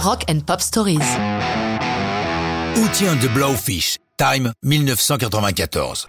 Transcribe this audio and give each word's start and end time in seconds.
Rock 0.00 0.24
and 0.30 0.40
Pop 0.46 0.60
Stories. 0.60 0.98
Où 2.76 2.88
tient 2.92 3.16
The 3.16 3.26
Blowfish 3.34 3.96
Time 4.16 4.52
1994. 4.62 6.06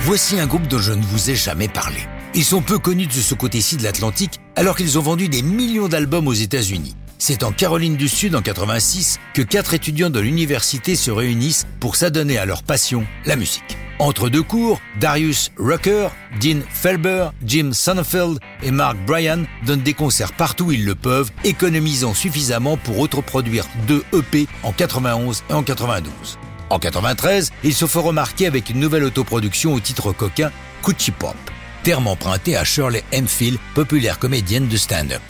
Voici 0.00 0.40
un 0.40 0.46
groupe 0.48 0.66
dont 0.66 0.78
je 0.78 0.92
ne 0.92 1.02
vous 1.02 1.30
ai 1.30 1.36
jamais 1.36 1.68
parlé. 1.68 1.98
Ils 2.34 2.44
sont 2.44 2.62
peu 2.62 2.80
connus 2.80 3.06
de 3.06 3.12
ce 3.12 3.34
côté-ci 3.34 3.76
de 3.76 3.84
l'Atlantique 3.84 4.40
alors 4.56 4.76
qu'ils 4.76 4.98
ont 4.98 5.02
vendu 5.02 5.28
des 5.28 5.42
millions 5.42 5.86
d'albums 5.86 6.26
aux 6.26 6.32
États-Unis. 6.32 6.96
C'est 7.18 7.44
en 7.44 7.52
Caroline 7.52 7.96
du 7.96 8.08
Sud 8.08 8.34
en 8.34 8.42
86 8.42 9.20
que 9.34 9.42
quatre 9.42 9.72
étudiants 9.72 10.10
de 10.10 10.18
l'université 10.18 10.96
se 10.96 11.12
réunissent 11.12 11.68
pour 11.78 11.94
s'adonner 11.94 12.38
à 12.38 12.44
leur 12.44 12.64
passion, 12.64 13.06
la 13.24 13.36
musique. 13.36 13.76
Entre 14.00 14.30
deux 14.30 14.42
cours, 14.42 14.80
Darius 14.98 15.52
Rucker, 15.58 16.08
Dean 16.40 16.60
Felber, 16.72 17.28
Jim 17.44 17.72
Sonnenfeld 17.74 18.38
et 18.62 18.70
Mark 18.70 18.96
Bryan 19.06 19.44
donnent 19.66 19.82
des 19.82 19.92
concerts 19.92 20.32
partout 20.32 20.64
où 20.64 20.72
ils 20.72 20.86
le 20.86 20.94
peuvent, 20.94 21.30
économisant 21.44 22.14
suffisamment 22.14 22.78
pour 22.78 22.98
autoproduire 22.98 23.66
deux 23.86 24.02
EP 24.14 24.48
en 24.62 24.72
91 24.72 25.44
et 25.50 25.52
en 25.52 25.62
92. 25.62 26.38
En 26.70 26.78
93, 26.78 27.52
ils 27.62 27.74
se 27.74 27.84
font 27.84 28.00
remarquer 28.00 28.46
avec 28.46 28.70
une 28.70 28.80
nouvelle 28.80 29.04
autoproduction 29.04 29.74
au 29.74 29.80
titre 29.80 30.12
coquin 30.12 30.50
Coochie 30.80 31.10
Pop, 31.10 31.36
terme 31.82 32.06
emprunté 32.06 32.56
à 32.56 32.64
Shirley 32.64 33.04
Hemphill, 33.12 33.58
populaire 33.74 34.18
comédienne 34.18 34.66
de 34.66 34.78
stand-up. 34.78 35.20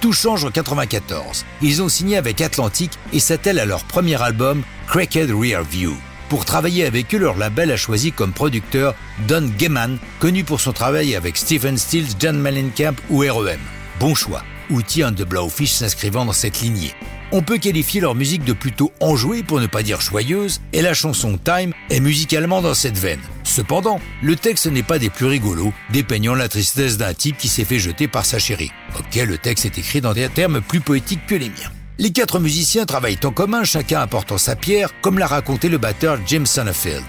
Tout 0.00 0.14
change 0.14 0.46
en 0.46 0.50
94. 0.50 1.44
Ils 1.60 1.82
ont 1.82 1.90
signé 1.90 2.16
avec 2.16 2.40
Atlantic 2.40 2.92
et 3.12 3.20
s'attellent 3.20 3.58
à 3.58 3.66
leur 3.66 3.84
premier 3.84 4.22
album, 4.22 4.62
Cracked 4.86 5.30
Rear 5.30 5.62
View. 5.62 5.94
Pour 6.28 6.44
travailler 6.44 6.84
avec 6.84 7.14
eux, 7.14 7.18
leur 7.18 7.36
label 7.36 7.70
a 7.70 7.76
choisi 7.76 8.12
comme 8.12 8.32
producteur 8.32 8.94
Don 9.28 9.50
Gehman, 9.58 9.98
connu 10.18 10.44
pour 10.44 10.60
son 10.60 10.72
travail 10.72 11.14
avec 11.14 11.36
Stephen 11.36 11.76
Stills, 11.76 12.16
John 12.18 12.38
Mellencamp 12.38 12.94
ou 13.10 13.18
REM. 13.18 13.60
Bon 14.00 14.14
choix, 14.14 14.42
outil 14.70 15.04
and 15.04 15.12
the 15.12 15.22
Blowfish 15.22 15.72
s'inscrivant 15.72 16.24
dans 16.24 16.32
cette 16.32 16.60
lignée. 16.60 16.94
On 17.32 17.42
peut 17.42 17.58
qualifier 17.58 18.00
leur 18.00 18.14
musique 18.14 18.44
de 18.44 18.52
plutôt 18.52 18.92
enjouée 19.00 19.42
pour 19.42 19.60
ne 19.60 19.66
pas 19.66 19.82
dire 19.82 20.00
joyeuse, 20.00 20.60
et 20.72 20.82
la 20.82 20.94
chanson 20.94 21.36
Time 21.36 21.72
est 21.90 22.00
musicalement 22.00 22.62
dans 22.62 22.74
cette 22.74 22.98
veine. 22.98 23.20
Cependant, 23.42 24.00
le 24.22 24.36
texte 24.36 24.66
n'est 24.66 24.82
pas 24.82 24.98
des 24.98 25.10
plus 25.10 25.26
rigolos, 25.26 25.72
dépeignant 25.90 26.34
la 26.34 26.48
tristesse 26.48 26.96
d'un 26.96 27.12
type 27.12 27.36
qui 27.36 27.48
s'est 27.48 27.64
fait 27.64 27.78
jeter 27.78 28.08
par 28.08 28.24
sa 28.24 28.38
chérie. 28.38 28.72
Ok, 28.98 29.16
le 29.16 29.36
texte 29.36 29.66
est 29.66 29.78
écrit 29.78 30.00
dans 30.00 30.12
des 30.12 30.28
termes 30.28 30.60
plus 30.60 30.80
poétiques 30.80 31.26
que 31.26 31.34
les 31.34 31.48
miens. 31.48 31.72
Les 31.96 32.10
quatre 32.10 32.40
musiciens 32.40 32.86
travaillent 32.86 33.20
en 33.22 33.30
commun, 33.30 33.62
chacun 33.62 34.00
apportant 34.00 34.36
sa 34.36 34.56
pierre, 34.56 34.90
comme 35.00 35.16
l'a 35.16 35.28
raconté 35.28 35.68
le 35.68 35.78
batteur 35.78 36.18
Jim 36.26 36.44
Sonnenfeld. 36.44 37.04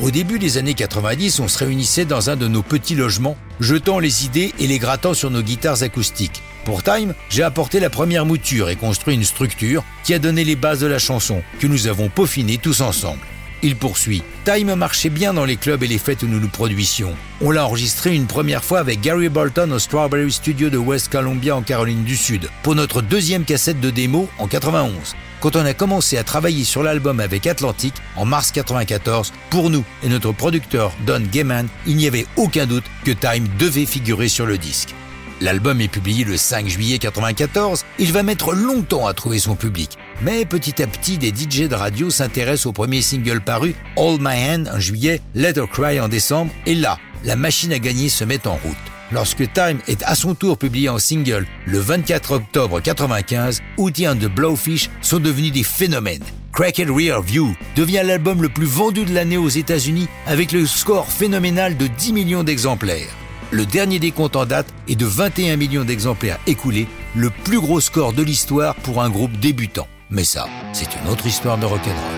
Au 0.00 0.12
début 0.12 0.38
des 0.38 0.58
années 0.58 0.74
90, 0.74 1.40
on 1.40 1.48
se 1.48 1.58
réunissait 1.58 2.04
dans 2.04 2.30
un 2.30 2.36
de 2.36 2.46
nos 2.46 2.62
petits 2.62 2.94
logements, 2.94 3.36
jetant 3.58 3.98
les 3.98 4.26
idées 4.26 4.54
et 4.60 4.68
les 4.68 4.78
grattant 4.78 5.12
sur 5.12 5.32
nos 5.32 5.42
guitares 5.42 5.82
acoustiques. 5.82 6.40
Pour 6.64 6.84
Time, 6.84 7.14
j'ai 7.30 7.42
apporté 7.42 7.80
la 7.80 7.90
première 7.90 8.26
mouture 8.26 8.68
et 8.68 8.76
construit 8.76 9.16
une 9.16 9.24
structure 9.24 9.82
qui 10.04 10.14
a 10.14 10.20
donné 10.20 10.44
les 10.44 10.54
bases 10.54 10.80
de 10.80 10.86
la 10.86 11.00
chanson, 11.00 11.42
que 11.58 11.66
nous 11.66 11.88
avons 11.88 12.08
peaufiné 12.08 12.58
tous 12.58 12.80
ensemble. 12.80 13.22
Il 13.62 13.74
poursuit. 13.76 14.22
Time 14.44 14.74
marchait 14.74 15.10
bien 15.10 15.34
dans 15.34 15.44
les 15.44 15.56
clubs 15.56 15.82
et 15.82 15.88
les 15.88 15.98
fêtes 15.98 16.22
où 16.22 16.28
nous 16.28 16.38
nous 16.38 16.48
produisions. 16.48 17.14
On 17.40 17.50
l'a 17.50 17.64
enregistré 17.64 18.14
une 18.14 18.26
première 18.26 18.62
fois 18.62 18.78
avec 18.78 19.00
Gary 19.00 19.28
Bolton 19.28 19.72
au 19.72 19.78
Strawberry 19.78 20.30
Studio 20.30 20.70
de 20.70 20.78
West 20.78 21.10
Columbia 21.10 21.56
en 21.56 21.62
Caroline 21.62 22.04
du 22.04 22.16
Sud, 22.16 22.48
pour 22.62 22.74
notre 22.76 23.02
deuxième 23.02 23.44
cassette 23.44 23.80
de 23.80 23.90
démo 23.90 24.28
en 24.38 24.46
91. 24.46 25.16
Quand 25.40 25.56
on 25.56 25.64
a 25.64 25.74
commencé 25.74 26.18
à 26.18 26.24
travailler 26.24 26.64
sur 26.64 26.82
l'album 26.82 27.20
avec 27.20 27.46
Atlantic 27.46 27.94
en 28.16 28.24
mars 28.24 28.52
94, 28.52 29.32
pour 29.50 29.70
nous 29.70 29.84
et 30.02 30.08
notre 30.08 30.32
producteur 30.32 30.92
Don 31.06 31.20
Gaiman, 31.20 31.68
il 31.86 31.96
n'y 31.96 32.06
avait 32.06 32.26
aucun 32.36 32.66
doute 32.66 32.84
que 33.04 33.12
Time 33.12 33.48
devait 33.58 33.86
figurer 33.86 34.28
sur 34.28 34.46
le 34.46 34.58
disque. 34.58 34.94
L'album 35.40 35.80
est 35.80 35.88
publié 35.88 36.24
le 36.24 36.36
5 36.36 36.66
juillet 36.66 36.98
94. 36.98 37.84
Il 37.98 38.12
va 38.12 38.22
mettre 38.22 38.54
longtemps 38.54 39.06
à 39.06 39.14
trouver 39.14 39.38
son 39.38 39.54
public. 39.54 39.96
Mais 40.22 40.44
petit 40.44 40.82
à 40.82 40.86
petit, 40.86 41.16
des 41.18 41.28
DJ 41.28 41.68
de 41.68 41.74
radio 41.74 42.10
s'intéressent 42.10 42.66
au 42.66 42.72
premier 42.72 43.02
single 43.02 43.40
paru, 43.40 43.74
All 43.96 44.18
My 44.20 44.50
Hand 44.50 44.70
en 44.74 44.80
juillet, 44.80 45.20
Let 45.34 45.58
Her 45.58 45.68
Cry 45.70 46.00
en 46.00 46.08
décembre. 46.08 46.52
Et 46.66 46.74
là, 46.74 46.98
la 47.24 47.36
machine 47.36 47.72
à 47.72 47.78
gagner 47.78 48.08
se 48.08 48.24
met 48.24 48.46
en 48.46 48.56
route. 48.56 48.76
Lorsque 49.10 49.50
Time 49.52 49.78
est 49.86 50.02
à 50.02 50.14
son 50.14 50.34
tour 50.34 50.58
publié 50.58 50.88
en 50.88 50.98
single 50.98 51.46
le 51.66 51.78
24 51.78 52.32
octobre 52.32 52.80
95, 52.80 53.62
Outie 53.78 54.06
and 54.06 54.16
the 54.16 54.26
Blowfish 54.26 54.90
sont 55.00 55.18
devenus 55.18 55.52
des 55.52 55.62
phénomènes. 55.62 56.24
Cracked 56.52 56.90
Rear 56.90 57.22
View 57.22 57.54
devient 57.76 58.02
l'album 58.04 58.42
le 58.42 58.48
plus 58.48 58.66
vendu 58.66 59.04
de 59.04 59.14
l'année 59.14 59.36
aux 59.36 59.48
États-Unis 59.48 60.08
avec 60.26 60.52
le 60.52 60.66
score 60.66 61.10
phénoménal 61.10 61.76
de 61.76 61.86
10 61.86 62.12
millions 62.12 62.42
d'exemplaires. 62.42 63.14
Le 63.50 63.64
dernier 63.64 63.98
décompte 63.98 64.36
en 64.36 64.44
date 64.44 64.66
est 64.88 64.96
de 64.96 65.06
21 65.06 65.56
millions 65.56 65.84
d'exemplaires 65.84 66.38
écoulés, 66.46 66.86
le 67.16 67.30
plus 67.30 67.60
gros 67.60 67.80
score 67.80 68.12
de 68.12 68.22
l'histoire 68.22 68.74
pour 68.74 69.02
un 69.02 69.08
groupe 69.08 69.32
débutant. 69.38 69.88
Mais 70.10 70.24
ça, 70.24 70.46
c'est 70.74 70.88
une 70.96 71.10
autre 71.10 71.26
histoire 71.26 71.56
de 71.56 71.64
rock'n'roll. 71.64 72.17